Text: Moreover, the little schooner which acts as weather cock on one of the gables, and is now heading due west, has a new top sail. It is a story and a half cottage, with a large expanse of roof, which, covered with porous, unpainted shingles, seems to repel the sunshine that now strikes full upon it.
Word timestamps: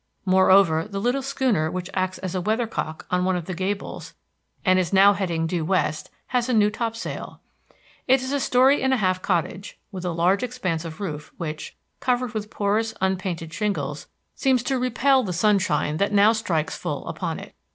Moreover, 0.25 0.87
the 0.87 0.99
little 0.99 1.21
schooner 1.21 1.69
which 1.69 1.87
acts 1.93 2.17
as 2.17 2.35
weather 2.35 2.65
cock 2.65 3.05
on 3.11 3.23
one 3.23 3.35
of 3.35 3.45
the 3.45 3.53
gables, 3.53 4.15
and 4.65 4.79
is 4.79 4.91
now 4.91 5.13
heading 5.13 5.45
due 5.45 5.63
west, 5.63 6.09
has 6.29 6.49
a 6.49 6.53
new 6.55 6.71
top 6.71 6.95
sail. 6.95 7.39
It 8.07 8.23
is 8.23 8.31
a 8.31 8.39
story 8.39 8.81
and 8.81 8.95
a 8.95 8.97
half 8.97 9.21
cottage, 9.21 9.77
with 9.91 10.03
a 10.03 10.09
large 10.09 10.41
expanse 10.41 10.85
of 10.85 11.01
roof, 11.01 11.31
which, 11.37 11.75
covered 11.99 12.33
with 12.33 12.49
porous, 12.49 12.95
unpainted 12.99 13.53
shingles, 13.53 14.07
seems 14.33 14.63
to 14.63 14.79
repel 14.79 15.21
the 15.21 15.33
sunshine 15.33 15.97
that 15.97 16.11
now 16.11 16.33
strikes 16.33 16.75
full 16.75 17.07
upon 17.07 17.37
it. 17.39 17.53